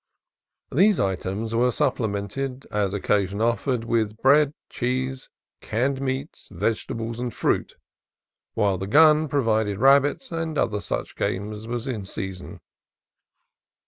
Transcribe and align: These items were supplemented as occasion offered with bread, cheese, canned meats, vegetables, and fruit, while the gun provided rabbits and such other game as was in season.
These 0.71 0.99
items 0.99 1.53
were 1.53 1.71
supplemented 1.71 2.65
as 2.71 2.91
occasion 2.91 3.39
offered 3.39 3.83
with 3.83 4.17
bread, 4.17 4.55
cheese, 4.67 5.29
canned 5.61 6.01
meats, 6.01 6.49
vegetables, 6.51 7.19
and 7.19 7.31
fruit, 7.31 7.75
while 8.55 8.79
the 8.79 8.87
gun 8.87 9.27
provided 9.27 9.77
rabbits 9.77 10.31
and 10.31 10.57
such 10.83 11.13
other 11.13 11.13
game 11.29 11.53
as 11.53 11.67
was 11.67 11.87
in 11.87 12.05
season. 12.05 12.61